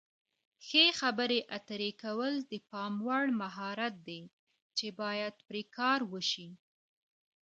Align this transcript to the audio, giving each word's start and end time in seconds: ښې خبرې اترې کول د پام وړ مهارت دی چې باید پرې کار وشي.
ښې 0.65 0.85
خبرې 0.99 1.39
اترې 1.57 1.91
کول 2.03 2.33
د 2.51 2.53
پام 2.69 2.93
وړ 3.07 3.25
مهارت 3.41 3.95
دی 4.07 4.21
چې 4.77 4.87
باید 5.01 5.35
پرې 5.47 5.63
کار 5.77 5.99
وشي. 6.11 6.49